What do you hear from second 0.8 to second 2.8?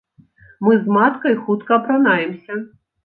з маткай хутка апранаемся.